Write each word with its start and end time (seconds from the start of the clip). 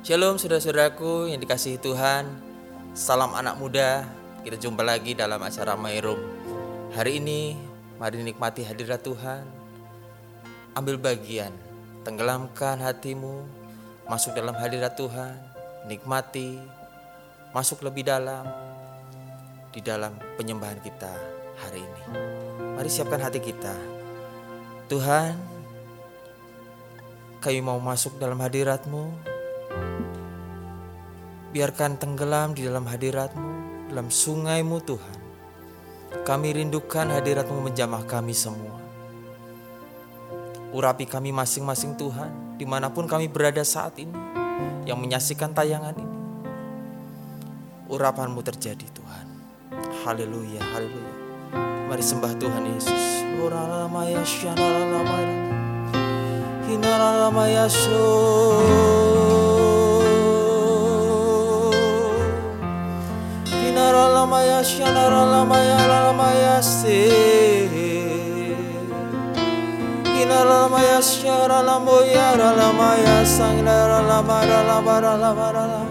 Shalom 0.00 0.40
saudara-saudaraku 0.40 1.28
yang 1.28 1.44
dikasihi 1.44 1.76
Tuhan. 1.76 2.24
Salam 2.96 3.36
anak 3.36 3.60
muda. 3.60 4.08
Kita 4.40 4.56
jumpa 4.56 4.80
lagi 4.80 5.12
dalam 5.12 5.36
acara 5.36 5.76
Mairum 5.76 6.16
Hari 6.96 7.20
ini 7.20 7.52
mari 8.00 8.24
nikmati 8.24 8.64
hadirat 8.64 9.04
Tuhan. 9.04 9.44
Ambil 10.72 10.96
bagian 10.96 11.52
Tenggelamkan 12.00 12.80
hatimu. 12.80 13.44
Masuk 14.08 14.32
dalam 14.32 14.56
hadirat 14.56 14.96
Tuhan. 14.96 15.36
Nikmati. 15.84 16.56
Masuk 17.52 17.84
lebih 17.84 18.08
dalam. 18.08 18.48
Di 19.68 19.84
dalam 19.84 20.16
penyembahan 20.40 20.80
kita 20.80 21.12
hari 21.60 21.84
ini. 21.84 22.02
Mari 22.72 22.88
siapkan 22.88 23.20
hati 23.20 23.36
kita. 23.36 23.76
Tuhan 24.88 25.36
kami 27.44 27.60
mau 27.60 27.76
masuk 27.76 28.16
dalam 28.16 28.40
hadiratmu 28.40 29.36
Biarkan 31.50 31.98
tenggelam 31.98 32.54
di 32.54 32.62
dalam 32.62 32.86
hadiratmu, 32.86 33.50
dalam 33.90 34.06
sungaimu 34.06 34.78
Tuhan. 34.86 35.18
Kami 36.22 36.48
rindukan 36.54 37.10
hadiratmu 37.10 37.66
menjamah 37.66 38.06
kami 38.06 38.30
semua. 38.30 38.78
Urapi 40.70 41.10
kami 41.10 41.34
masing-masing 41.34 41.98
Tuhan, 41.98 42.54
di 42.54 42.62
mana 42.62 42.86
pun 42.94 43.10
kami 43.10 43.26
berada 43.26 43.66
saat 43.66 43.98
ini, 43.98 44.14
yang 44.86 45.02
menyaksikan 45.02 45.50
tayangan 45.50 45.98
ini. 45.98 46.18
Urapanmu 47.90 48.38
terjadi 48.46 48.86
Tuhan. 48.94 49.26
Haleluya, 50.06 50.62
haleluya. 50.62 51.14
Mari 51.90 52.04
sembah 52.06 52.30
Tuhan 52.38 52.62
Yesus. 52.78 53.02
aralama 64.40 64.56
yaşayan 64.56 64.96
aralama 64.96 65.58
yaralama 65.58 66.30
yastir 66.32 67.70
Yaralama 70.30 70.80
yaşayan 70.80 71.50
aralama 71.50 72.06
yaralama 72.06 72.96
yasan. 72.96 73.66
Yaralama 73.66 74.34
aralama 74.40 74.92
aralama 74.92 75.42
aralama 75.46 75.86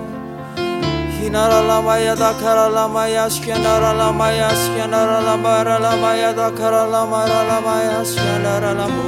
Hinaralama 1.20 1.98
ya 1.98 2.16
da 2.20 2.34
karalama 2.42 3.08
yaşken 3.08 3.64
aralama 3.64 4.32
yaşken 4.32 4.92
aralama 4.92 5.50
aralama 5.50 6.16
ya 6.16 6.38
da 6.38 6.56
karalama 6.56 7.18
aralama 7.18 7.76
yaşken 7.84 8.46
aralama. 8.46 9.04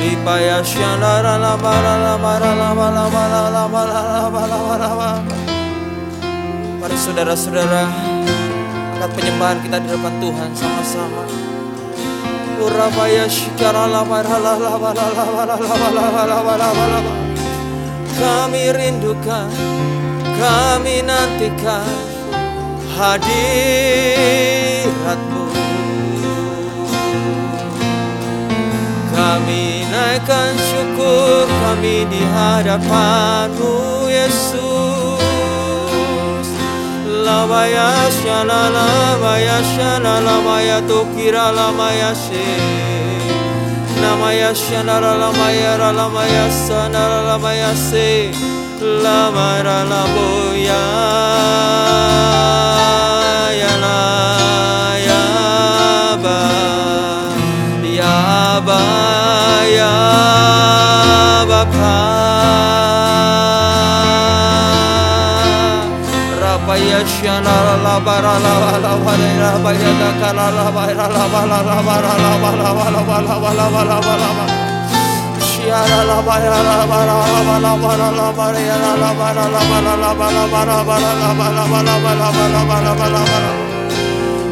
Bipa 0.00 0.38
yaşken 0.40 1.02
aralama 1.02 1.68
aralama 1.68 2.28
aralama 2.28 2.82
aralama 2.86 3.18
aralama 3.24 3.80
aralama 3.80 4.74
aralama 4.74 5.10
Para 6.80 6.96
saudara-saudara 6.96 8.09
angkat 9.00 9.16
penyembahan 9.16 9.64
kita 9.64 9.80
di 9.80 9.88
depan 9.96 10.12
Tuhan 10.20 10.52
sama-sama. 10.52 11.24
Urabaya 12.60 13.24
kami 18.20 18.68
rindukan, 18.76 19.48
kami 20.36 21.00
nantikan 21.00 21.88
hadiratmu. 23.00 24.28
Kami 29.16 29.88
naikkan 29.88 30.52
syukur 30.60 31.48
kami 31.48 32.04
di 32.04 32.20
hadapanmu 32.20 34.12
Yesus 34.12 34.69
lavaya 37.30 37.86
shana 38.18 38.60
lavaya 38.76 39.58
shana 39.72 40.14
lavaya 40.26 40.78
tokira 40.90 41.46
lavaya 41.58 42.10
she. 42.22 42.46
Namaya 44.02 44.50
shana 44.62 44.96
lavaya 45.22 45.72
lavaya 45.98 46.44
sana 46.66 47.02
lavaya 47.28 47.70
se 47.86 48.10
lavara 49.04 49.78
lavoya 49.92 50.82
ya 55.06 55.32
ba 56.24 56.38
yaba 57.98 58.80
yaba. 59.78 60.79
La 67.00 68.00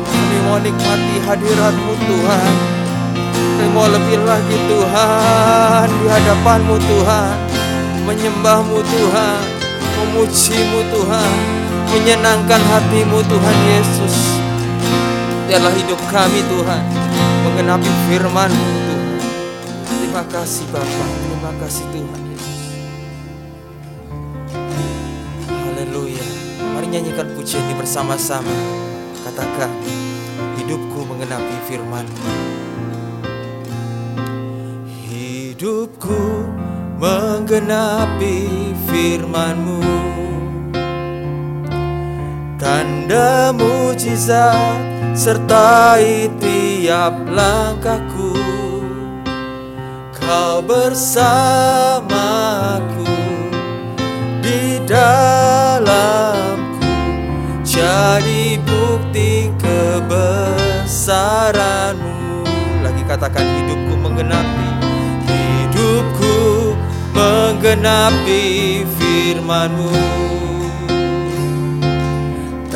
kami 0.08 0.36
mau 0.44 0.56
nikmati 0.60 1.14
hadiratmu 1.28 1.92
Tuhan. 2.00 2.54
Kami 3.58 3.66
mau 3.76 3.88
lebih 3.92 4.24
lagi 4.24 4.56
Tuhan 4.68 5.86
di 6.00 6.06
hadapanmu 6.08 6.76
Tuhan. 6.80 7.36
Menyembahmu 8.08 8.78
Tuhan. 8.88 9.40
Memujimu 9.98 10.80
Tuhan 10.94 11.57
menyenangkan 11.88 12.60
hatimu 12.60 13.18
Tuhan 13.24 13.58
Yesus. 13.68 14.16
Biarlah 15.48 15.72
hidup 15.72 16.00
kami 16.12 16.44
Tuhan 16.44 16.82
mengenapi 17.48 17.90
firman 18.08 18.52
Tuhan. 18.52 19.00
Terima 19.88 20.22
kasih 20.28 20.64
Bapa, 20.68 21.04
terima 21.24 21.52
kasih 21.56 21.84
Tuhan 21.88 22.22
Yesus. 22.28 22.58
Haleluya. 25.48 26.26
Mari 26.76 26.86
nyanyikan 26.92 27.32
pujian 27.32 27.64
ini 27.64 27.74
bersama-sama. 27.80 28.52
Katakan, 29.24 29.72
hidupku 30.60 31.04
mengenapi 31.04 31.56
firman 31.68 32.04
Hidupku 35.08 36.20
menggenapi 37.00 38.36
firman-Mu 38.86 39.97
Tanda 42.58 43.54
mujizat 43.54 45.14
sertai 45.14 46.26
tiap 46.42 47.14
langkahku. 47.30 48.34
Kau 50.10 50.58
bersamaku 50.66 52.02
di 54.42 54.82
dalamku. 54.90 56.82
Jadi 57.62 58.58
bukti 58.66 59.54
kebesaranmu. 59.54 62.42
Lagi 62.82 63.06
katakan 63.06 63.46
hidupku 63.46 63.94
menggenapi 64.02 64.66
Hidupku 65.30 66.74
menggenapi 67.14 68.82
firmanmu 68.98 69.94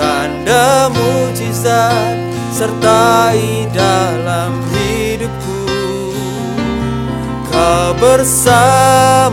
tanda 0.03 0.91
mujizat 0.91 2.19
sertai 2.51 3.71
dalam 3.71 4.59
hidupku. 4.75 5.63
Kau 7.47 7.95
bersamaku 8.03 9.31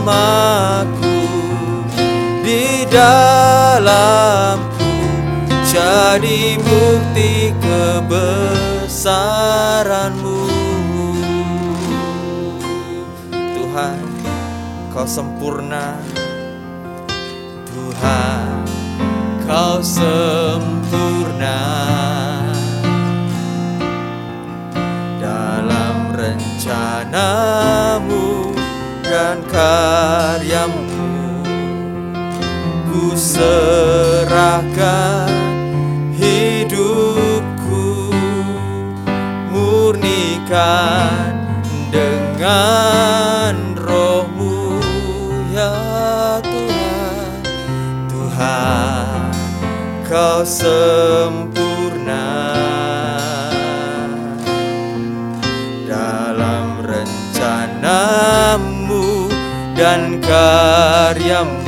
di 2.46 2.86
dalamku 2.86 4.70
Jadi 5.70 6.58
bukti 6.58 7.54
kebesaranmu. 7.62 10.42
Tuhan 13.30 14.02
kau 14.90 15.06
sempurna. 15.06 15.94
Tuhan 17.70 18.39
sempurna. 19.82 21.60
Dalam 25.20 26.12
rencanamu 26.16 27.50
dan 29.00 29.42
karyamu 29.48 30.86
ku 32.88 33.16
serahkan 33.16 35.09
karyamu 61.10 61.66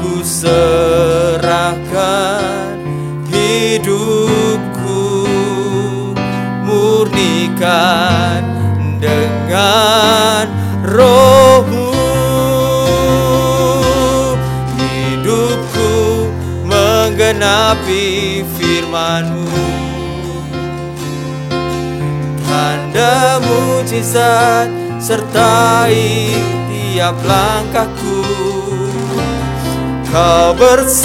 ku 0.00 0.24
serahkan 0.24 1.60
hidupku 3.28 5.04
murnikan 6.64 8.40
dengan 8.96 10.48
rohmu. 10.80 11.92
Hidupku 14.80 15.92
menggenapi 16.64 18.48
firmanmu. 18.56 19.52
Tanda 22.48 23.44
mujizat 23.44 24.72
sertai 24.96 26.32
tiap 26.92 27.16
langkahku. 27.24 28.20
Kau 30.12 30.52
bersamaku 30.52 31.00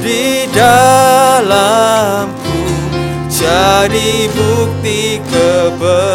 di 0.00 0.48
dalamku. 0.56 2.32
Jadi 3.28 4.32
bukti 4.32 5.20
kebesaranmu. 5.28 6.08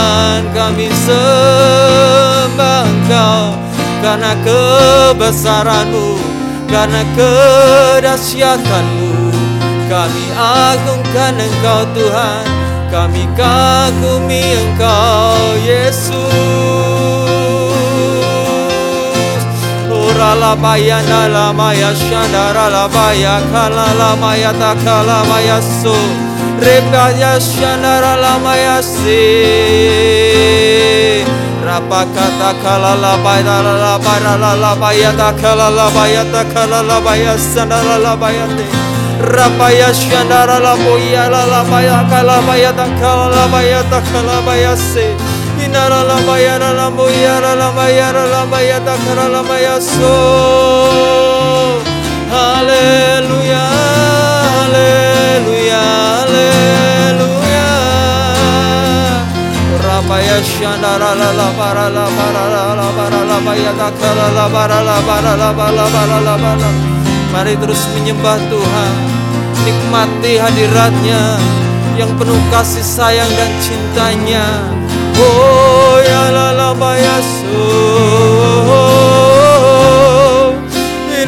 Tuhan 0.09 0.41
kami 0.57 0.89
sembah 0.89 2.81
Engkau 2.81 3.53
Karena 4.01 4.33
kebesaranmu 4.41 6.17
Karena 6.65 7.05
kedahsyatanmu. 7.13 9.13
Kami 9.85 10.25
agungkan 10.33 11.37
Engkau 11.37 11.85
Tuhan. 11.97 12.45
Kami 12.89 13.25
kagumi 13.33 14.53
Engkau 14.53 15.57
Yesus. 15.65 16.13
Ora 19.89 20.37
la 20.37 20.53
baya 20.53 21.01
na 21.05 21.25
la 21.25 21.49
maya 21.53 21.93
shandara 21.93 22.69
la 22.69 22.85
baya 22.85 23.41
kala 23.49 23.89
la 23.97 24.13
maya 24.17 24.53
takala 24.53 25.25
maya 25.25 25.57
so 25.57 26.28
Rekaya 26.59 27.39
Shanara 27.39 28.19
Lamaya 28.19 28.83
Si 28.83 29.23
Rapakata 31.63 32.51
Kalala 32.59 33.15
Baidala 33.23 33.79
Labaya 33.79 34.35
Labaya 34.35 35.11
Dakala 35.15 35.71
Labaya 35.71 36.23
Dakala 36.27 36.83
Labaya 36.83 37.37
Sanara 37.39 37.95
Labaya 38.03 38.43
Rapaya 39.23 39.89
Shanara 39.95 40.59
Laboya 40.59 41.31
Labaya 41.31 42.03
Kalabaya 42.11 42.71
Dakala 42.75 43.31
Labaya 43.31 43.81
Dakala 43.87 44.43
Labaya 44.43 44.75
Si 44.75 45.15
Inara 45.63 46.03
Labaya 46.03 46.59
Laboya 46.59 47.39
Labaya 47.39 48.11
Labaya 48.11 48.79
Dakala 48.83 49.31
Labaya 49.31 49.79
So 49.79 50.11
Hallelujah 52.27 53.79
Hallelujah. 54.69 55.08
Mari 67.29 67.53
terus 67.61 67.85
menyembah 67.93 68.41
Tuhan 68.49 68.93
Nikmati 69.69 70.41
hadiratnya 70.41 71.37
Yang 71.93 72.11
penuh 72.17 72.41
kasih 72.49 72.81
sayang 72.81 73.29
dan 73.37 73.51
cintanya 73.61 74.45
Oh 75.13 76.01
ya 76.01 76.33
la 76.33 76.57
la 76.57 76.69
baya 76.73 77.21
so 77.21 77.61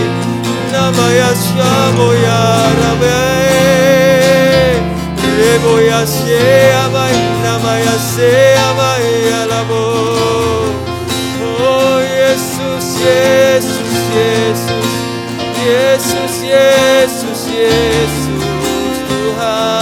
la 0.72 0.86
maya 0.98 1.32
shamo 1.44 2.08
ya 2.26 2.40
rabe 2.80 3.20
le 5.38 5.52
moya 5.64 6.02
she 6.08 6.40
amai. 6.84 7.16
La 7.44 7.54
maya 7.60 7.96
she 8.10 8.32
amai 8.68 9.06
la 9.52 9.62
mo 9.70 9.84
oh 11.60 12.00
Jesus 12.08 12.88
yeah 13.04 13.55
Jesus 16.56 17.52
Jesus 17.52 18.16
Tuhan 19.12 19.76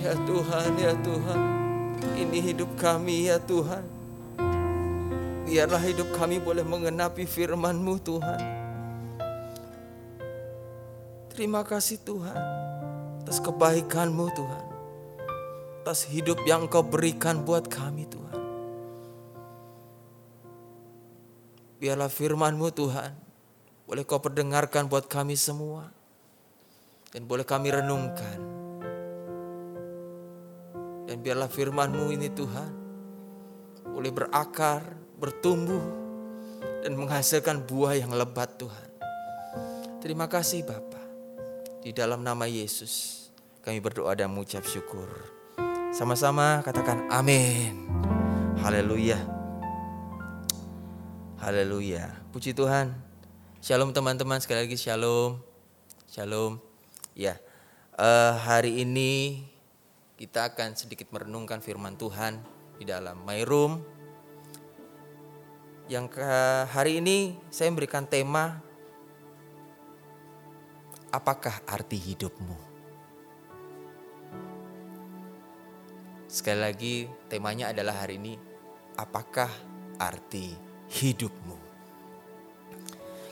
Ya 0.00 0.16
Tuhan, 0.26 0.74
ya 0.74 0.92
Tuhan, 1.06 1.40
ini 2.18 2.42
hidup 2.42 2.66
kami 2.74 3.30
ya 3.30 3.38
Tuhan. 3.38 3.86
Biarlah 5.46 5.78
hidup 5.86 6.10
kami 6.18 6.42
boleh 6.42 6.66
mengenapi 6.66 7.30
firman-Mu 7.30 7.94
Tuhan. 8.02 8.59
Terima 11.30 11.62
kasih 11.62 12.02
Tuhan 12.02 12.38
atas 13.22 13.38
kebaikan-Mu 13.38 14.26
Tuhan. 14.34 14.64
Atas 15.80 16.04
hidup 16.10 16.42
yang 16.44 16.66
Engkau 16.66 16.82
berikan 16.82 17.46
buat 17.46 17.70
kami 17.70 18.04
Tuhan. 18.10 18.42
Biarlah 21.80 22.10
firman-Mu 22.12 22.68
Tuhan 22.74 23.12
boleh 23.86 24.02
Kau 24.06 24.18
perdengarkan 24.18 24.90
buat 24.90 25.06
kami 25.06 25.38
semua. 25.38 25.88
Dan 27.10 27.26
boleh 27.26 27.42
kami 27.42 27.74
renungkan. 27.74 28.38
Dan 31.10 31.22
biarlah 31.22 31.50
firman-Mu 31.50 32.06
ini 32.14 32.30
Tuhan 32.30 32.70
boleh 33.86 34.10
berakar, 34.14 34.82
bertumbuh, 35.18 35.82
dan 36.86 36.98
menghasilkan 36.98 37.66
buah 37.66 37.98
yang 37.98 38.14
lebat 38.14 38.58
Tuhan. 38.58 38.88
Terima 40.02 40.26
kasih 40.30 40.66
Bapa. 40.66 40.89
Di 41.80 41.96
dalam 41.96 42.20
nama 42.20 42.44
Yesus 42.44 43.24
kami 43.64 43.80
berdoa 43.80 44.12
dan 44.12 44.28
mengucap 44.28 44.60
syukur. 44.68 45.08
Sama-sama 45.96 46.60
katakan 46.60 47.08
amin. 47.08 47.88
Haleluya. 48.60 49.16
Haleluya. 51.40 52.12
Puji 52.36 52.52
Tuhan. 52.52 52.92
Shalom 53.64 53.96
teman-teman 53.96 54.36
sekali 54.44 54.68
lagi 54.68 54.76
shalom. 54.76 55.40
Shalom. 56.04 56.60
Ya. 57.16 57.40
eh, 57.96 58.32
hari 58.44 58.84
ini 58.84 59.40
kita 60.20 60.52
akan 60.52 60.76
sedikit 60.76 61.08
merenungkan 61.08 61.64
firman 61.64 61.96
Tuhan 61.96 62.44
di 62.76 62.84
dalam 62.84 63.24
My 63.24 63.40
Room. 63.48 63.80
Yang 65.88 66.12
hari 66.76 67.00
ini 67.00 67.40
saya 67.48 67.72
memberikan 67.72 68.04
tema 68.04 68.60
Apakah 71.10 71.58
arti 71.66 71.98
hidupmu? 71.98 72.54
Sekali 76.30 76.60
lagi 76.62 76.94
temanya 77.26 77.74
adalah 77.74 78.06
hari 78.06 78.22
ini 78.22 78.38
Apakah 78.94 79.50
arti 79.98 80.54
hidupmu? 80.92 81.58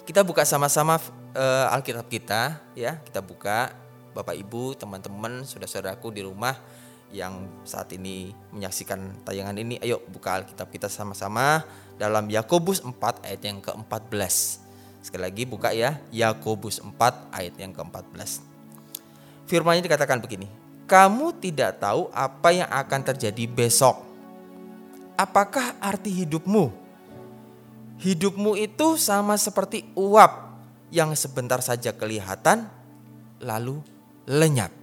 Kita 0.02 0.26
buka 0.26 0.42
sama-sama 0.42 0.98
eh, 1.36 1.66
Alkitab 1.70 2.10
kita 2.10 2.58
ya, 2.74 2.98
kita 3.04 3.22
buka 3.22 3.70
Bapak 4.10 4.34
Ibu, 4.34 4.74
teman-teman, 4.74 5.46
saudara-saudaraku 5.46 6.10
di 6.10 6.26
rumah 6.26 6.58
yang 7.14 7.46
saat 7.62 7.92
ini 7.94 8.34
menyaksikan 8.50 9.22
tayangan 9.22 9.54
ini, 9.54 9.78
ayo 9.78 10.02
buka 10.10 10.42
Alkitab 10.42 10.66
kita 10.72 10.88
sama-sama 10.90 11.62
dalam 12.00 12.26
Yakobus 12.26 12.82
4 12.82 13.22
ayat 13.22 13.42
yang 13.44 13.62
ke-14. 13.62 14.67
Sekali 14.98 15.22
lagi 15.22 15.42
buka 15.46 15.70
ya, 15.70 16.02
Yakobus 16.10 16.82
4 16.82 17.30
ayat 17.30 17.54
yang 17.54 17.70
ke-14. 17.70 18.42
Firman-Nya 19.48 19.86
dikatakan 19.86 20.18
begini, 20.20 20.50
"Kamu 20.84 21.38
tidak 21.38 21.78
tahu 21.80 22.10
apa 22.10 22.48
yang 22.52 22.68
akan 22.68 23.00
terjadi 23.14 23.44
besok. 23.46 24.04
Apakah 25.14 25.78
arti 25.80 26.12
hidupmu? 26.12 26.70
Hidupmu 27.98 28.54
itu 28.54 28.94
sama 29.00 29.34
seperti 29.34 29.86
uap 29.98 30.54
yang 30.94 31.14
sebentar 31.14 31.62
saja 31.62 31.94
kelihatan 31.94 32.66
lalu 33.40 33.80
lenyap." 34.26 34.74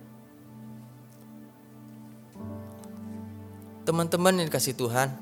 Teman-teman 3.85 4.41
yang 4.41 4.49
dikasih 4.49 4.73
Tuhan, 4.73 5.13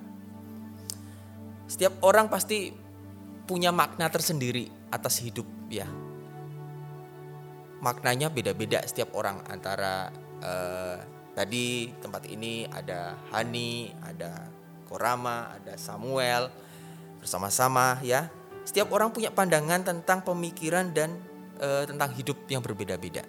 setiap 1.68 2.00
orang 2.00 2.32
pasti 2.32 2.72
punya 3.44 3.76
makna 3.76 4.08
tersendiri 4.08 4.72
atas 4.94 5.18
hidup 5.26 5.50
ya. 5.74 5.90
Maknanya 7.82 8.30
beda-beda 8.30 8.80
setiap 8.86 9.18
orang 9.18 9.42
antara 9.50 10.14
eh, 10.40 10.98
tadi 11.34 11.90
tempat 11.98 12.30
ini 12.30 12.70
ada 12.70 13.18
Hani, 13.34 13.92
ada 14.06 14.48
Korama, 14.86 15.52
ada 15.58 15.74
Samuel 15.76 16.54
bersama-sama 17.18 17.98
ya. 18.06 18.30
Setiap 18.64 18.94
orang 18.96 19.12
punya 19.12 19.34
pandangan 19.34 19.84
tentang 19.84 20.24
pemikiran 20.24 20.94
dan 20.94 21.18
eh, 21.60 21.84
tentang 21.90 22.14
hidup 22.14 22.46
yang 22.48 22.62
berbeda-beda. 22.64 23.26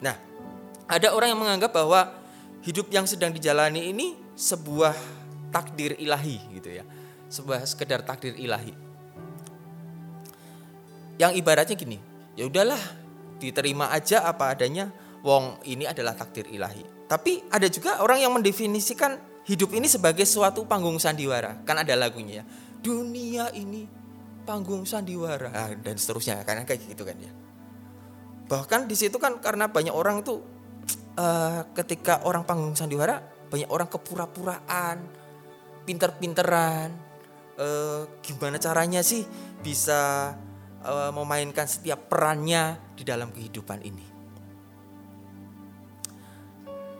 Nah, 0.00 0.16
ada 0.90 1.12
orang 1.14 1.36
yang 1.36 1.40
menganggap 1.44 1.70
bahwa 1.70 2.18
hidup 2.66 2.90
yang 2.90 3.06
sedang 3.06 3.30
dijalani 3.30 3.92
ini 3.92 4.18
sebuah 4.34 4.96
takdir 5.54 5.94
ilahi 6.00 6.40
gitu 6.58 6.82
ya. 6.82 6.84
Sebuah 7.30 7.62
sekedar 7.62 8.02
takdir 8.02 8.34
ilahi. 8.34 8.89
Yang 11.20 11.44
ibaratnya 11.44 11.76
gini, 11.76 12.00
ya 12.32 12.48
udahlah 12.48 12.80
diterima 13.36 13.92
aja 13.92 14.24
apa 14.24 14.56
adanya, 14.56 14.88
wong 15.20 15.60
ini 15.68 15.84
adalah 15.84 16.16
takdir 16.16 16.48
ilahi. 16.48 16.80
Tapi 17.04 17.44
ada 17.52 17.68
juga 17.68 18.00
orang 18.00 18.24
yang 18.24 18.32
mendefinisikan 18.32 19.20
hidup 19.44 19.76
ini 19.76 19.84
sebagai 19.84 20.24
suatu 20.24 20.64
panggung 20.64 20.96
sandiwara. 20.96 21.60
Kan 21.68 21.76
ada 21.76 21.92
lagunya 21.92 22.40
ya. 22.40 22.44
Dunia 22.80 23.52
ini 23.52 23.84
panggung 24.48 24.88
sandiwara 24.88 25.52
nah, 25.52 25.70
dan 25.76 26.00
seterusnya 26.00 26.40
karena 26.48 26.64
kayak 26.64 26.88
gitu 26.88 27.04
kan 27.04 27.16
ya. 27.20 27.32
Bahkan 28.48 28.88
di 28.88 28.96
situ 28.96 29.20
kan 29.20 29.36
karena 29.44 29.68
banyak 29.68 29.92
orang 29.92 30.24
itu 30.24 30.40
uh, 31.20 31.68
ketika 31.76 32.24
orang 32.24 32.48
panggung 32.48 32.72
sandiwara 32.72 33.20
banyak 33.52 33.68
orang 33.68 33.90
kepura-puraan, 33.92 34.96
pinter-pinteran, 35.84 36.88
uh, 37.60 38.08
gimana 38.24 38.56
caranya 38.56 39.04
sih 39.04 39.26
bisa 39.60 40.32
uh, 40.84 41.12
memainkan 41.12 41.68
setiap 41.68 42.08
perannya 42.08 42.78
di 42.96 43.02
dalam 43.04 43.32
kehidupan 43.32 43.80
ini. 43.84 44.06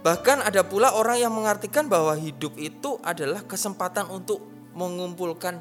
Bahkan 0.01 0.49
ada 0.49 0.65
pula 0.65 0.97
orang 0.97 1.21
yang 1.21 1.33
mengartikan 1.33 1.85
bahwa 1.85 2.17
hidup 2.17 2.57
itu 2.57 2.97
adalah 3.05 3.45
kesempatan 3.45 4.09
untuk 4.09 4.41
mengumpulkan 4.73 5.61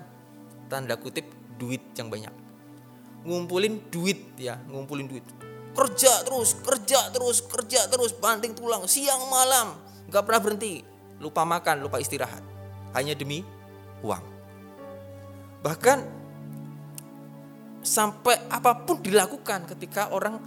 tanda 0.71 0.95
kutip 0.95 1.27
duit 1.59 1.83
yang 1.99 2.07
banyak. 2.07 2.31
Ngumpulin 3.27 3.91
duit 3.91 4.31
ya, 4.39 4.55
ngumpulin 4.71 5.11
duit. 5.11 5.27
Kerja 5.75 6.23
terus, 6.23 6.55
kerja 6.55 7.11
terus, 7.11 7.43
kerja 7.43 7.83
terus, 7.91 8.15
banting 8.15 8.55
tulang 8.55 8.88
siang 8.88 9.27
malam, 9.27 9.75
nggak 10.07 10.23
pernah 10.23 10.39
berhenti. 10.39 10.88
Lupa 11.19 11.43
makan, 11.43 11.83
lupa 11.83 11.99
istirahat, 11.99 12.39
hanya 12.95 13.11
demi 13.11 13.43
uang. 13.99 14.23
Bahkan 15.59 16.18
sampai 17.83 18.38
apa 18.51 18.75
pun 18.83 19.00
dilakukan 19.00 19.67
ketika 19.75 20.12
orang 20.12 20.39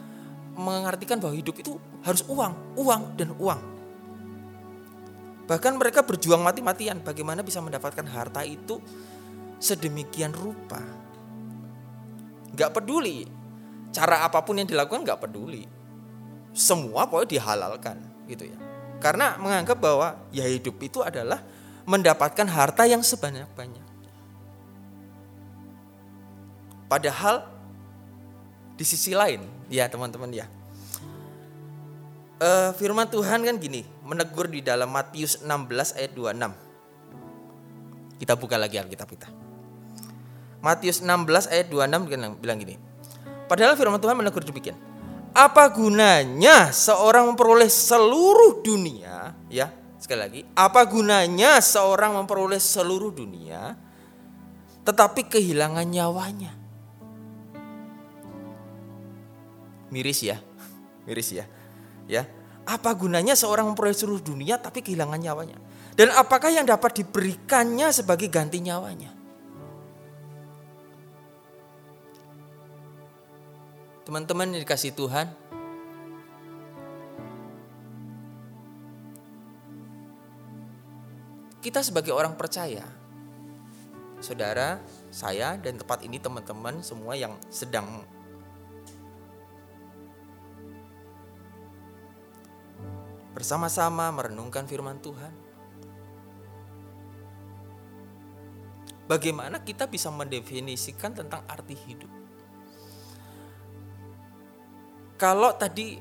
mengartikan 0.53 1.17
bahwa 1.17 1.33
hidup 1.33 1.57
itu 1.59 1.81
harus 2.05 2.23
uang, 2.29 2.77
uang 2.77 3.03
dan 3.17 3.33
uang. 3.41 3.61
Bahkan 5.49 5.73
mereka 5.77 6.05
berjuang 6.05 6.45
mati-matian 6.45 7.01
bagaimana 7.01 7.41
bisa 7.41 7.59
mendapatkan 7.65 8.05
harta 8.09 8.45
itu 8.45 8.79
sedemikian 9.59 10.33
rupa. 10.33 10.81
Gak 12.53 12.73
peduli 12.77 13.43
cara 13.93 14.25
apa 14.25 14.41
pun 14.43 14.59
yang 14.59 14.67
dilakukan 14.67 15.05
nggak 15.05 15.21
peduli. 15.21 15.69
Semua 16.57 17.07
pokoknya 17.07 17.39
dihalalkan 17.39 17.97
gitu 18.27 18.49
ya. 18.49 18.59
Karena 18.99 19.37
menganggap 19.37 19.79
bahwa 19.79 20.17
ya 20.33 20.49
hidup 20.49 20.81
itu 20.81 21.05
adalah 21.05 21.45
mendapatkan 21.85 22.49
harta 22.49 22.89
yang 22.89 23.05
sebanyak-banyak. 23.05 23.92
Padahal 26.93 27.49
di 28.77 28.85
sisi 28.85 29.17
lain, 29.17 29.41
ya 29.73 29.89
teman-teman 29.89 30.29
ya. 30.29 30.45
Uh, 32.37 32.77
firman 32.77 33.09
Tuhan 33.09 33.49
kan 33.49 33.57
gini, 33.57 33.81
menegur 34.05 34.45
di 34.45 34.61
dalam 34.61 34.93
Matius 34.93 35.41
16 35.41 35.97
ayat 35.97 36.13
26. 36.13 36.53
Kita 38.21 38.37
buka 38.37 38.61
lagi 38.61 38.77
Alkitab 38.77 39.09
kita. 39.09 39.33
Matius 40.61 41.01
16 41.01 41.49
ayat 41.49 41.73
26 41.73 42.45
bilang, 42.45 42.61
gini. 42.61 42.77
Padahal 43.49 43.73
firman 43.73 43.97
Tuhan 43.97 44.13
menegur 44.13 44.45
demikian. 44.45 44.77
Apa 45.33 45.73
gunanya 45.73 46.77
seorang 46.77 47.25
memperoleh 47.33 47.73
seluruh 47.73 48.61
dunia, 48.61 49.33
ya, 49.49 49.73
sekali 49.97 50.21
lagi, 50.21 50.45
apa 50.53 50.85
gunanya 50.85 51.57
seorang 51.65 52.21
memperoleh 52.21 52.61
seluruh 52.61 53.17
dunia 53.17 53.81
tetapi 54.85 55.25
kehilangan 55.25 55.89
nyawanya? 55.89 56.62
Miris 59.93 60.25
ya. 60.25 60.41
Miris 61.05 61.29
ya. 61.37 61.45
Ya. 62.09 62.25
Apa 62.65 62.97
gunanya 62.97 63.37
seorang 63.37 63.69
memperoleh 63.69 63.93
seluruh 63.93 64.25
dunia 64.25 64.57
tapi 64.57 64.81
kehilangan 64.81 65.21
nyawanya? 65.21 65.61
Dan 65.93 66.09
apakah 66.17 66.49
yang 66.49 66.65
dapat 66.65 67.05
diberikannya 67.05 67.93
sebagai 67.93 68.33
ganti 68.33 68.65
nyawanya? 68.65 69.13
Teman-teman 74.09 74.57
yang 74.57 74.65
dikasih 74.65 74.97
Tuhan, 74.97 75.29
kita 81.63 81.85
sebagai 81.85 82.11
orang 82.11 82.35
percaya, 82.35 82.83
saudara, 84.19 84.83
saya 85.13 85.55
dan 85.61 85.79
tempat 85.79 86.03
ini 86.03 86.19
teman-teman 86.19 86.83
semua 86.83 87.15
yang 87.15 87.37
sedang 87.47 88.03
bersama-sama 93.33 94.13
merenungkan 94.13 94.69
firman 94.69 95.01
Tuhan. 95.01 95.33
Bagaimana 99.09 99.61
kita 99.61 99.91
bisa 99.91 100.09
mendefinisikan 100.09 101.13
tentang 101.13 101.45
arti 101.45 101.75
hidup? 101.75 102.09
Kalau 105.21 105.53
tadi 105.55 106.01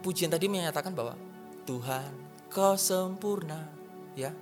pujian 0.00 0.30
tadi 0.30 0.46
menyatakan 0.48 0.94
bahwa 0.94 1.18
Tuhan 1.66 2.10
kau 2.48 2.74
sempurna, 2.78 3.68
ya. 4.14 4.32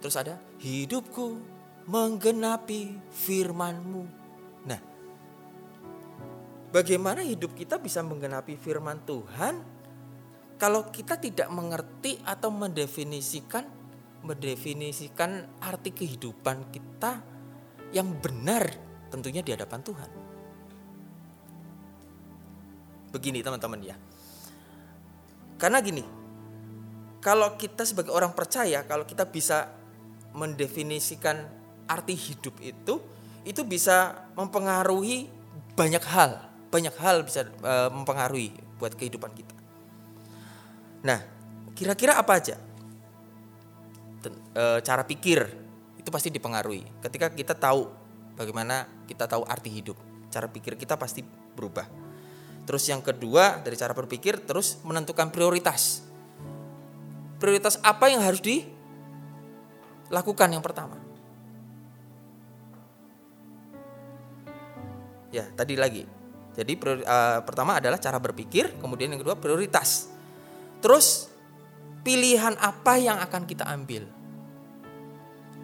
Terus 0.00 0.16
ada 0.16 0.40
hidupku 0.64 1.40
menggenapi 1.86 2.96
firmanmu. 3.12 4.04
Nah, 4.64 4.80
bagaimana 6.72 7.20
hidup 7.20 7.52
kita 7.52 7.76
bisa 7.76 8.00
menggenapi 8.00 8.56
firman 8.56 9.02
Tuhan 9.04 9.60
kalau 10.60 10.92
kita 10.92 11.16
tidak 11.16 11.48
mengerti 11.48 12.20
atau 12.20 12.52
mendefinisikan 12.52 13.64
mendefinisikan 14.20 15.48
arti 15.64 15.96
kehidupan 15.96 16.68
kita 16.68 17.24
yang 17.96 18.12
benar 18.20 18.68
tentunya 19.08 19.40
di 19.40 19.56
hadapan 19.56 19.80
Tuhan. 19.80 20.10
Begini 23.16 23.40
teman-teman 23.40 23.80
ya. 23.80 23.96
Karena 25.56 25.80
gini, 25.80 26.04
kalau 27.24 27.56
kita 27.56 27.88
sebagai 27.88 28.12
orang 28.12 28.36
percaya, 28.36 28.84
kalau 28.84 29.08
kita 29.08 29.24
bisa 29.24 29.72
mendefinisikan 30.36 31.42
arti 31.88 32.12
hidup 32.12 32.60
itu, 32.60 33.00
itu 33.42 33.64
bisa 33.64 34.28
mempengaruhi 34.36 35.26
banyak 35.74 36.04
hal, 36.06 36.44
banyak 36.68 36.92
hal 37.00 37.24
bisa 37.24 37.48
uh, 37.64 37.88
mempengaruhi 37.88 38.52
buat 38.78 38.94
kehidupan 38.94 39.32
kita. 39.32 39.59
Nah, 41.00 41.24
kira-kira 41.72 42.20
apa 42.20 42.36
aja? 42.36 42.60
E, 44.50 44.82
cara 44.84 45.06
pikir 45.06 45.46
itu 45.96 46.10
pasti 46.12 46.28
dipengaruhi. 46.28 46.84
Ketika 47.00 47.32
kita 47.32 47.56
tahu 47.56 47.88
bagaimana 48.36 48.84
kita 49.08 49.24
tahu 49.24 49.48
arti 49.48 49.72
hidup, 49.72 49.96
cara 50.28 50.44
pikir 50.48 50.76
kita 50.76 51.00
pasti 51.00 51.24
berubah. 51.56 51.88
Terus 52.68 52.84
yang 52.86 53.00
kedua 53.00 53.64
dari 53.64 53.76
cara 53.76 53.94
berpikir 53.96 54.44
terus 54.44 54.76
menentukan 54.84 55.32
prioritas. 55.32 56.04
Prioritas 57.40 57.80
apa 57.80 58.12
yang 58.12 58.20
harus 58.20 58.44
dilakukan 58.44 60.52
yang 60.52 60.60
pertama? 60.60 61.00
Ya, 65.30 65.46
tadi 65.54 65.78
lagi. 65.78 66.02
Jadi 66.58 66.74
priori, 66.74 67.06
uh, 67.06 67.38
pertama 67.46 67.78
adalah 67.78 68.02
cara 68.02 68.18
berpikir, 68.18 68.74
kemudian 68.82 69.14
yang 69.14 69.22
kedua 69.22 69.38
prioritas. 69.38 70.09
Terus 70.80 71.28
pilihan 72.00 72.56
apa 72.56 72.96
yang 72.96 73.20
akan 73.20 73.44
kita 73.44 73.68
ambil? 73.68 74.08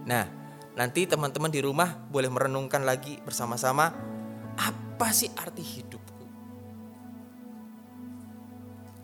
Nah, 0.07 0.29
nanti 0.76 1.09
teman-teman 1.09 1.50
di 1.50 1.64
rumah 1.64 1.96
boleh 2.12 2.29
merenungkan 2.29 2.85
lagi 2.85 3.18
bersama-sama 3.24 3.90
apa 4.57 5.09
sih 5.12 5.33
arti 5.35 5.64
hidup? 5.64 6.07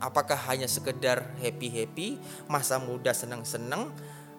Apakah 0.03 0.35
hanya 0.51 0.67
sekedar 0.67 1.31
happy-happy, 1.39 2.19
masa 2.51 2.75
muda 2.75 3.15
senang-senang, 3.15 3.87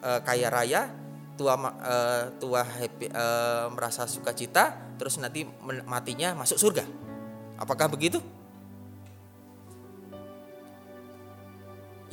e, 0.04 0.10
kaya 0.20 0.52
raya, 0.52 0.92
tua 1.40 1.56
e, 1.56 1.96
tua 2.36 2.60
happy 2.60 3.08
e, 3.08 3.26
merasa 3.72 4.04
sukacita, 4.04 4.76
terus 5.00 5.16
nanti 5.16 5.48
matinya 5.88 6.36
masuk 6.36 6.60
surga? 6.60 6.84
Apakah 7.56 7.88
begitu? 7.88 8.20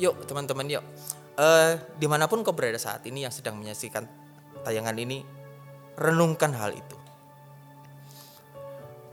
Yuk 0.02 0.26
teman-teman 0.26 0.66
yuk, 0.66 0.84
e, 1.38 1.48
di 2.02 2.10
mana 2.10 2.26
pun 2.26 2.42
kau 2.42 2.58
berada 2.58 2.82
saat 2.82 3.06
ini 3.06 3.22
yang 3.22 3.30
sedang 3.30 3.54
menyaksikan 3.62 4.10
tayangan 4.66 4.98
ini, 4.98 5.22
renungkan 5.94 6.58
hal 6.58 6.74
itu. 6.74 6.98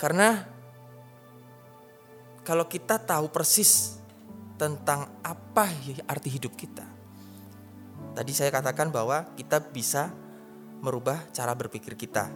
Karena 0.01 0.41
kalau 2.41 2.65
kita 2.65 2.97
tahu 2.97 3.29
persis 3.29 4.01
tentang 4.57 5.21
apa 5.21 5.69
arti 6.09 6.29
hidup 6.33 6.57
kita. 6.57 6.87
Tadi 8.17 8.33
saya 8.35 8.51
katakan 8.51 8.91
bahwa 8.91 9.37
kita 9.39 9.61
bisa 9.61 10.11
merubah 10.81 11.29
cara 11.31 11.55
berpikir 11.55 11.95
kita, 11.95 12.27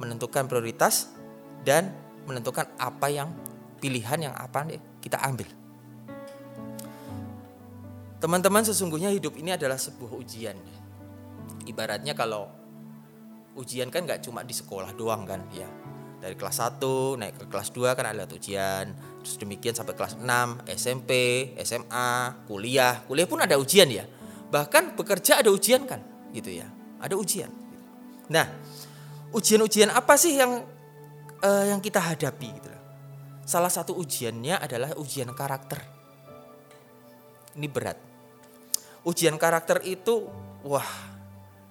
menentukan 0.00 0.48
prioritas 0.48 1.12
dan 1.62 1.94
menentukan 2.26 2.66
apa 2.80 3.06
yang 3.12 3.30
pilihan 3.78 4.30
yang 4.30 4.34
apa 4.34 4.66
kita 4.98 5.20
ambil. 5.22 5.65
Teman-teman 8.26 8.66
sesungguhnya 8.66 9.14
hidup 9.14 9.38
ini 9.38 9.54
adalah 9.54 9.78
sebuah 9.78 10.18
ujian. 10.18 10.58
Ibaratnya 11.62 12.10
kalau 12.10 12.50
ujian 13.54 13.86
kan 13.86 14.02
nggak 14.02 14.26
cuma 14.26 14.42
di 14.42 14.50
sekolah 14.50 14.98
doang 14.98 15.22
kan 15.22 15.46
ya. 15.54 15.70
Dari 16.18 16.34
kelas 16.34 16.58
1 16.58 17.22
naik 17.22 17.38
ke 17.38 17.46
kelas 17.46 17.70
2 17.70 17.86
kan 17.94 18.02
ada 18.10 18.26
ujian. 18.26 18.98
Terus 19.22 19.38
demikian 19.38 19.78
sampai 19.78 19.94
kelas 19.94 20.18
6 20.18 20.26
SMP 20.74 21.10
SMA 21.62 22.42
kuliah. 22.50 23.06
Kuliah 23.06 23.30
pun 23.30 23.46
ada 23.46 23.54
ujian 23.62 23.86
ya. 23.94 24.02
Bahkan 24.50 24.98
bekerja 24.98 25.38
ada 25.38 25.54
ujian 25.54 25.86
kan 25.86 26.02
gitu 26.34 26.50
ya. 26.50 26.66
Ada 26.98 27.14
ujian. 27.14 27.54
Nah 28.26 28.50
ujian-ujian 29.30 29.94
apa 29.94 30.18
sih 30.18 30.34
yang 30.34 30.66
uh, 31.46 31.64
yang 31.70 31.78
kita 31.78 32.02
hadapi 32.02 32.58
gitu 32.58 32.74
salah 33.46 33.70
satu 33.70 33.94
ujiannya 33.94 34.58
adalah 34.58 34.98
ujian 34.98 35.30
karakter. 35.30 35.78
Ini 37.54 37.70
berat 37.70 38.05
ujian 39.06 39.38
karakter 39.38 39.78
itu 39.86 40.26
wah 40.66 40.90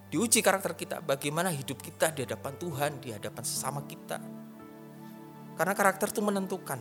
diuji 0.08 0.40
karakter 0.40 0.72
kita 0.74 1.04
bagaimana 1.04 1.52
hidup 1.52 1.84
kita 1.84 2.16
di 2.16 2.24
hadapan 2.24 2.54
Tuhan 2.56 2.92
di 3.04 3.12
hadapan 3.12 3.44
sesama 3.44 3.84
kita 3.84 4.18
karena 5.56 5.74
karakter 5.74 6.12
itu 6.12 6.22
menentukan. 6.22 6.80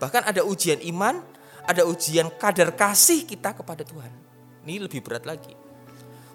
Bahkan 0.00 0.22
ada 0.32 0.40
ujian 0.40 0.80
iman, 0.88 1.20
ada 1.68 1.84
ujian 1.84 2.32
kadar 2.40 2.72
kasih 2.72 3.28
kita 3.28 3.52
kepada 3.52 3.84
Tuhan. 3.84 4.08
Ini 4.64 4.88
lebih 4.88 5.04
berat 5.04 5.28
lagi. 5.28 5.52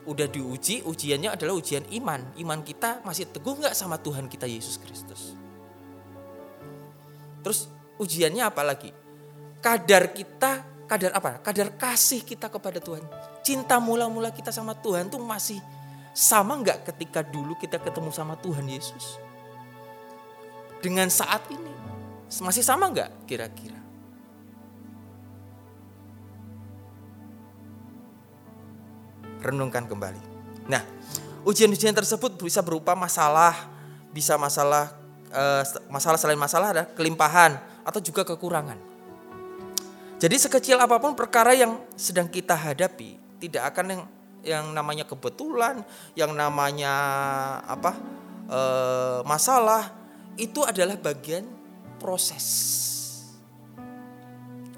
Udah 0.06 0.30
diuji, 0.30 0.86
ujiannya 0.86 1.34
adalah 1.34 1.58
ujian 1.58 1.82
iman. 1.98 2.38
Iman 2.38 2.62
kita 2.62 3.02
masih 3.02 3.26
teguh 3.34 3.58
nggak 3.58 3.74
sama 3.74 3.98
Tuhan 3.98 4.30
kita 4.30 4.46
Yesus 4.46 4.78
Kristus. 4.78 5.34
Terus 7.42 7.66
ujiannya 7.98 8.46
apa 8.46 8.62
lagi? 8.62 8.94
Kadar 9.66 10.14
kita, 10.14 10.62
kadar 10.86 11.12
apa? 11.18 11.42
Kadar 11.42 11.74
kasih 11.76 12.22
kita 12.22 12.50
kepada 12.50 12.82
Tuhan. 12.82 13.04
Cinta 13.42 13.78
mula-mula 13.82 14.30
kita 14.34 14.50
sama 14.50 14.78
Tuhan 14.78 15.10
tuh 15.10 15.22
masih 15.22 15.62
sama 16.16 16.56
nggak 16.62 16.88
ketika 16.94 17.22
dulu 17.26 17.58
kita 17.60 17.82
ketemu 17.82 18.10
sama 18.14 18.40
Tuhan 18.40 18.66
Yesus? 18.66 19.20
dengan 20.86 21.10
saat 21.10 21.42
ini. 21.50 21.74
Masih 22.46 22.62
sama 22.62 22.94
nggak 22.94 23.26
kira-kira? 23.26 23.82
Renungkan 29.42 29.90
kembali. 29.90 30.22
Nah, 30.70 30.86
ujian-ujian 31.42 31.94
tersebut 31.94 32.38
bisa 32.38 32.62
berupa 32.62 32.94
masalah, 32.94 33.70
bisa 34.14 34.38
masalah 34.38 34.94
eh, 35.34 35.64
masalah 35.90 36.22
selain 36.22 36.38
masalah 36.38 36.68
ada 36.70 36.84
kelimpahan 36.94 37.58
atau 37.82 37.98
juga 38.02 38.22
kekurangan. 38.22 38.95
Jadi 40.16 40.36
sekecil 40.40 40.80
apa 40.80 40.96
pun 40.96 41.12
perkara 41.12 41.52
yang 41.52 41.84
sedang 42.00 42.32
kita 42.32 42.56
hadapi, 42.56 43.20
tidak 43.44 43.76
akan 43.76 43.86
yang 43.92 44.04
yang 44.46 44.66
namanya 44.72 45.04
kebetulan, 45.04 45.84
yang 46.16 46.32
namanya 46.32 46.94
apa 47.66 47.92
e, 48.48 48.62
masalah 49.28 49.92
itu 50.40 50.64
adalah 50.64 50.96
bagian 50.96 51.44
proses. 52.00 52.46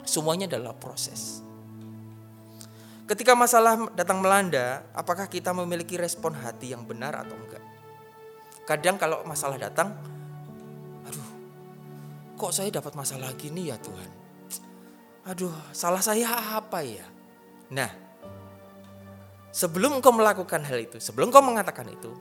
Semuanya 0.07 0.49
adalah 0.49 0.73
proses. 0.73 1.45
Ketika 3.05 3.37
masalah 3.37 3.91
datang 3.93 4.19
melanda, 4.19 4.83
apakah 4.91 5.29
kita 5.29 5.53
memiliki 5.53 5.95
respon 5.95 6.33
hati 6.33 6.73
yang 6.73 6.83
benar 6.83 7.13
atau 7.13 7.37
enggak? 7.37 7.63
Kadang 8.67 8.99
kalau 8.99 9.23
masalah 9.23 9.55
datang, 9.55 9.95
aduh, 11.07 11.29
kok 12.35 12.51
saya 12.51 12.67
dapat 12.67 12.97
masalah 12.99 13.31
gini 13.37 13.71
ya 13.71 13.79
Tuhan? 13.79 14.26
Aduh, 15.27 15.51
salah 15.75 15.99
saya 15.99 16.31
apa 16.55 16.79
ya? 16.87 17.03
Nah, 17.67 17.91
sebelum 19.51 19.99
engkau 19.99 20.15
melakukan 20.15 20.63
hal 20.63 20.79
itu, 20.79 21.03
sebelum 21.03 21.27
engkau 21.27 21.43
mengatakan 21.43 21.83
itu, 21.91 22.15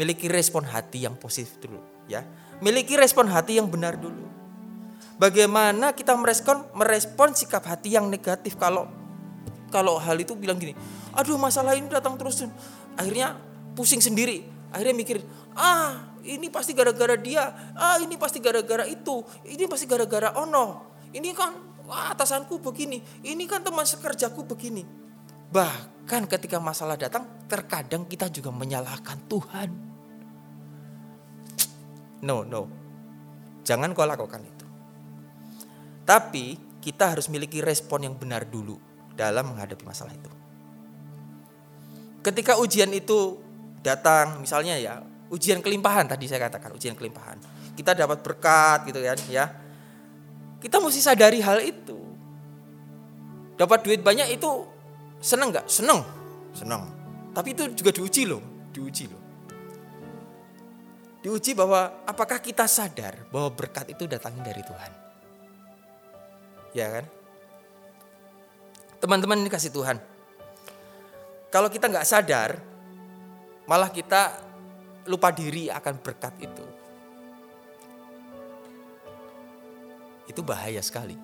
miliki 0.00 0.32
respon 0.32 0.64
hati 0.64 1.04
yang 1.04 1.12
positif 1.20 1.60
dulu, 1.60 1.76
ya. 2.08 2.24
Miliki 2.64 2.96
respon 2.96 3.28
hati 3.28 3.60
yang 3.60 3.68
benar 3.68 4.00
dulu. 4.00 4.24
Bagaimana 5.20 5.92
kita 5.92 6.16
merespon 6.16 6.64
merespon 6.72 7.36
sikap 7.36 7.68
hati 7.68 8.00
yang 8.00 8.08
negatif 8.08 8.56
kalau 8.56 8.88
kalau 9.68 10.00
hal 10.00 10.16
itu 10.16 10.32
bilang 10.32 10.56
gini, 10.56 10.72
aduh 11.12 11.36
masalah 11.36 11.76
ini 11.76 11.92
datang 11.92 12.16
terus, 12.16 12.48
akhirnya 12.96 13.36
pusing 13.76 14.00
sendiri, 14.00 14.48
akhirnya 14.72 14.96
mikir, 14.96 15.20
ah 15.52 16.16
ini 16.24 16.48
pasti 16.48 16.72
gara-gara 16.72 17.12
dia, 17.20 17.52
ah 17.76 18.00
ini 18.00 18.16
pasti 18.16 18.40
gara-gara 18.40 18.88
itu, 18.88 19.20
ini 19.44 19.68
pasti 19.68 19.84
gara-gara 19.84 20.32
ono, 20.40 20.96
ini 21.12 21.28
kan 21.36 21.52
wah, 21.88 22.12
atasanku 22.12 22.60
begini, 22.60 23.00
ini 23.24 23.48
kan 23.48 23.64
teman 23.64 23.88
sekerjaku 23.88 24.44
begini. 24.44 24.84
Bahkan 25.48 26.28
ketika 26.28 26.60
masalah 26.60 27.00
datang, 27.00 27.24
terkadang 27.48 28.04
kita 28.04 28.28
juga 28.28 28.52
menyalahkan 28.52 29.16
Tuhan. 29.24 29.70
No, 32.20 32.44
no. 32.44 32.68
Jangan 33.64 33.96
kau 33.96 34.04
lakukan 34.04 34.44
itu. 34.44 34.66
Tapi 36.04 36.60
kita 36.84 37.16
harus 37.16 37.32
miliki 37.32 37.64
respon 37.64 38.04
yang 38.04 38.14
benar 38.16 38.44
dulu 38.44 38.76
dalam 39.16 39.52
menghadapi 39.52 39.84
masalah 39.84 40.12
itu. 40.12 40.30
Ketika 42.20 42.60
ujian 42.60 42.92
itu 42.92 43.40
datang, 43.80 44.40
misalnya 44.44 44.76
ya, 44.76 45.00
ujian 45.32 45.64
kelimpahan 45.64 46.04
tadi 46.04 46.28
saya 46.28 46.44
katakan, 46.48 46.76
ujian 46.76 46.92
kelimpahan. 46.92 47.40
Kita 47.72 47.96
dapat 47.96 48.20
berkat 48.20 48.84
gitu 48.90 49.00
kan 49.00 49.18
ya. 49.32 49.67
Kita 50.58 50.82
mesti 50.82 51.00
sadari 51.02 51.38
hal 51.38 51.62
itu. 51.62 51.98
Dapat 53.58 53.78
duit 53.86 54.00
banyak 54.02 54.38
itu 54.38 54.66
seneng 55.22 55.54
nggak? 55.54 55.66
Seneng, 55.66 56.02
seneng. 56.54 56.82
Tapi 57.34 57.54
itu 57.54 57.70
juga 57.74 57.90
diuji 57.94 58.22
loh, 58.26 58.42
diuji 58.74 59.04
loh. 59.06 59.22
Diuji 61.18 61.54
bahwa 61.58 62.06
apakah 62.06 62.38
kita 62.38 62.70
sadar 62.70 63.26
bahwa 63.34 63.50
berkat 63.50 63.90
itu 63.90 64.06
datangnya 64.06 64.54
dari 64.54 64.62
Tuhan. 64.62 64.92
Ya 66.74 66.86
kan? 66.94 67.04
Teman-teman 68.98 69.42
ini 69.42 69.50
kasih 69.50 69.74
Tuhan. 69.74 69.98
Kalau 71.50 71.66
kita 71.70 71.90
nggak 71.90 72.06
sadar, 72.06 72.58
malah 73.66 73.90
kita 73.90 74.38
lupa 75.10 75.34
diri 75.34 75.66
akan 75.70 75.94
berkat 75.98 76.34
itu. 76.38 76.77
Itu 80.28 80.44
bahaya 80.44 80.78
sekali. 80.84 81.16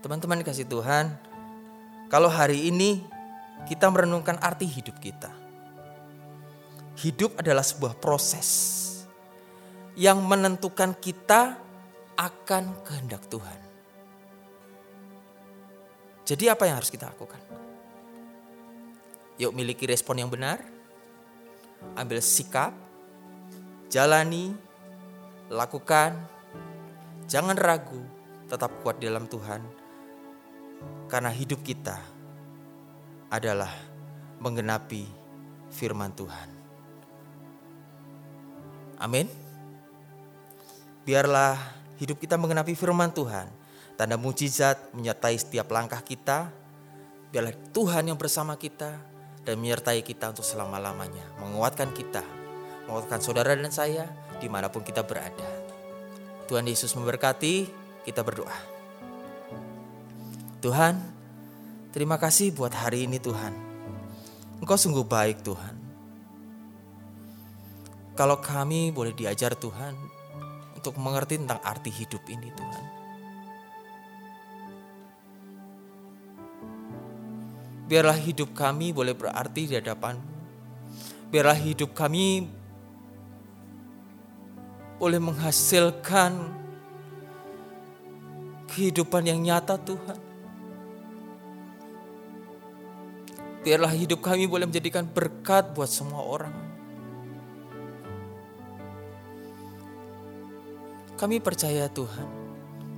Teman-teman 0.00 0.44
kasih 0.44 0.68
Tuhan, 0.68 1.16
kalau 2.12 2.28
hari 2.28 2.68
ini 2.70 3.02
kita 3.66 3.88
merenungkan 3.88 4.36
arti 4.38 4.68
hidup 4.68 5.00
kita. 5.00 5.32
Hidup 6.94 7.40
adalah 7.40 7.64
sebuah 7.66 7.98
proses 7.98 8.48
yang 9.98 10.22
menentukan 10.22 10.94
kita 10.94 11.58
akan 12.14 12.84
kehendak 12.86 13.26
Tuhan. 13.26 13.58
Jadi 16.24 16.44
apa 16.48 16.64
yang 16.64 16.78
harus 16.80 16.88
kita 16.88 17.10
lakukan? 17.10 17.40
Yuk 19.36 19.50
miliki 19.50 19.84
respon 19.84 20.22
yang 20.22 20.30
benar, 20.30 20.62
ambil 21.98 22.22
sikap, 22.22 22.70
jalani, 23.94 24.50
lakukan, 25.54 26.18
jangan 27.30 27.54
ragu, 27.54 28.02
tetap 28.50 28.82
kuat 28.82 28.98
dalam 28.98 29.30
Tuhan. 29.30 29.62
Karena 31.06 31.30
hidup 31.30 31.62
kita 31.62 31.94
adalah 33.30 33.70
menggenapi 34.42 35.06
firman 35.70 36.10
Tuhan. 36.10 36.48
Amin. 38.98 39.30
Biarlah 41.06 41.54
hidup 42.02 42.18
kita 42.18 42.34
mengenapi 42.34 42.74
firman 42.74 43.14
Tuhan. 43.14 43.46
Tanda 43.94 44.18
mujizat 44.18 44.90
menyertai 44.90 45.38
setiap 45.38 45.70
langkah 45.70 46.02
kita. 46.02 46.50
Biarlah 47.30 47.54
Tuhan 47.70 48.10
yang 48.10 48.18
bersama 48.18 48.58
kita 48.58 48.98
dan 49.46 49.54
menyertai 49.54 50.02
kita 50.02 50.34
untuk 50.34 50.42
selama-lamanya. 50.42 51.30
Menguatkan 51.38 51.94
kita, 51.94 52.26
menguatkan 52.86 53.20
saudara 53.20 53.56
dan 53.56 53.72
saya 53.72 54.08
di 54.38 54.48
mana 54.48 54.68
pun 54.68 54.84
kita 54.84 55.04
berada. 55.04 55.48
Tuhan 56.44 56.68
Yesus 56.68 56.92
memberkati, 56.92 57.68
kita 58.04 58.20
berdoa. 58.20 58.52
Tuhan, 60.60 61.00
terima 61.92 62.20
kasih 62.20 62.52
buat 62.52 62.72
hari 62.72 63.08
ini 63.08 63.16
Tuhan. 63.20 63.52
Engkau 64.60 64.76
sungguh 64.76 65.04
baik 65.04 65.40
Tuhan. 65.44 65.76
Kalau 68.14 68.38
kami 68.38 68.94
boleh 68.94 69.16
diajar 69.16 69.56
Tuhan, 69.56 69.96
untuk 70.84 71.00
mengerti 71.00 71.40
tentang 71.40 71.64
arti 71.64 71.88
hidup 71.88 72.20
ini 72.28 72.52
Tuhan. 72.52 72.84
Biarlah 77.88 78.16
hidup 78.20 78.52
kami 78.52 78.92
boleh 78.92 79.16
berarti 79.16 79.68
di 79.68 79.76
hadapan 79.76 80.16
Biarlah 81.34 81.58
hidup 81.58 81.98
kami 81.98 82.46
boleh 84.98 85.18
menghasilkan 85.18 86.32
kehidupan 88.70 89.22
yang 89.26 89.38
nyata 89.42 89.78
Tuhan. 89.78 90.18
Biarlah 93.64 93.96
hidup 93.96 94.20
kami 94.20 94.44
boleh 94.44 94.68
menjadikan 94.68 95.08
berkat 95.08 95.72
buat 95.72 95.88
semua 95.88 96.20
orang. 96.20 96.52
Kami 101.16 101.40
percaya 101.40 101.88
Tuhan, 101.88 102.28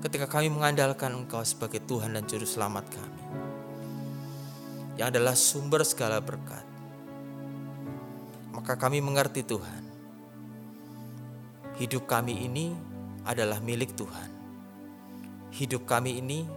ketika 0.02 0.26
kami 0.26 0.50
mengandalkan 0.50 1.14
Engkau 1.14 1.46
sebagai 1.46 1.78
Tuhan 1.86 2.18
dan 2.18 2.26
Juru 2.26 2.42
Selamat 2.42 2.82
kami, 2.90 3.22
yang 4.98 5.14
adalah 5.14 5.38
sumber 5.38 5.86
segala 5.86 6.18
berkat, 6.18 6.66
maka 8.50 8.74
kami 8.74 8.98
mengerti 8.98 9.46
Tuhan, 9.46 9.85
hidup 11.76 12.08
kami 12.08 12.48
ini 12.48 12.72
adalah 13.28 13.60
milik 13.60 13.92
Tuhan. 13.92 14.30
Hidup 15.52 15.84
kami 15.84 16.20
ini 16.20 16.48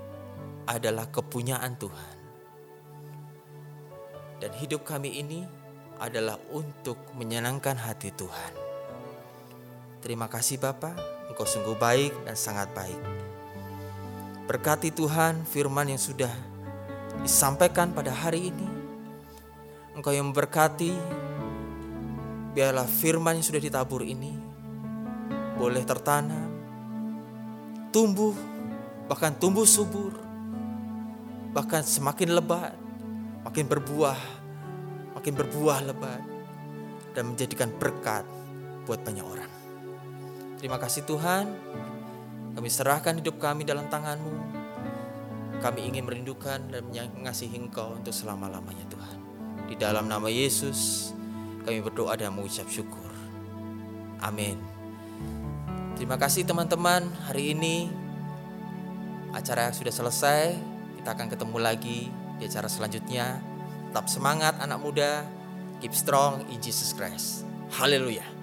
adalah 0.64 1.08
kepunyaan 1.12 1.76
Tuhan. 1.76 2.16
Dan 4.40 4.52
hidup 4.56 4.88
kami 4.88 5.20
ini 5.20 5.44
adalah 6.00 6.40
untuk 6.56 6.96
menyenangkan 7.20 7.76
hati 7.76 8.16
Tuhan. 8.16 8.54
Terima 10.00 10.32
kasih 10.32 10.56
Bapak. 10.64 10.96
Engkau 11.28 11.44
sungguh 11.44 11.76
baik 11.76 12.16
dan 12.24 12.40
sangat 12.40 12.72
baik. 12.72 13.00
Berkati 14.48 14.96
Tuhan 14.96 15.44
firman 15.44 15.92
yang 15.92 16.00
sudah 16.00 16.32
disampaikan 17.20 17.92
pada 17.92 18.16
hari 18.16 18.56
ini. 18.56 18.68
Engkau 20.00 20.16
yang 20.16 20.32
memberkati, 20.32 20.96
biarlah 22.56 22.88
firman 22.88 23.36
yang 23.36 23.46
sudah 23.46 23.60
ditabur 23.60 24.08
ini 24.08 24.49
boleh 25.60 25.84
tertanam, 25.84 26.48
tumbuh, 27.92 28.32
bahkan 29.12 29.36
tumbuh 29.36 29.68
subur, 29.68 30.16
bahkan 31.52 31.84
semakin 31.84 32.32
lebat, 32.32 32.72
makin 33.44 33.68
berbuah, 33.68 34.16
makin 35.20 35.36
berbuah 35.36 35.84
lebat, 35.84 36.24
dan 37.12 37.36
menjadikan 37.36 37.68
berkat 37.76 38.24
buat 38.88 39.04
banyak 39.04 39.26
orang. 39.28 39.52
Terima 40.64 40.80
kasih 40.80 41.04
Tuhan, 41.04 41.52
kami 42.56 42.72
serahkan 42.72 43.20
hidup 43.20 43.36
kami 43.36 43.68
dalam 43.68 43.92
tangan-Mu. 43.92 44.64
Kami 45.60 45.92
ingin 45.92 46.08
merindukan 46.08 46.72
dan 46.72 46.88
mengasihi 46.88 47.60
Engkau 47.60 48.00
untuk 48.00 48.16
selama-lamanya 48.16 48.88
Tuhan. 48.88 49.18
Di 49.68 49.76
dalam 49.76 50.08
nama 50.08 50.32
Yesus, 50.32 51.12
kami 51.68 51.84
berdoa 51.84 52.16
dan 52.16 52.32
mengucap 52.32 52.64
syukur. 52.72 53.12
Amin. 54.24 54.79
Terima 56.00 56.16
kasih 56.16 56.48
teman-teman, 56.48 57.12
hari 57.28 57.52
ini 57.52 57.92
acara 59.36 59.68
sudah 59.76 59.92
selesai. 59.92 60.56
Kita 60.96 61.12
akan 61.12 61.28
ketemu 61.28 61.60
lagi 61.60 62.08
di 62.40 62.48
acara 62.48 62.72
selanjutnya. 62.72 63.44
Tetap 63.92 64.08
semangat 64.08 64.56
anak 64.64 64.80
muda, 64.80 65.28
keep 65.84 65.92
strong 65.92 66.48
in 66.56 66.64
Jesus 66.64 66.96
Christ. 66.96 67.44
Haleluya. 67.76 68.39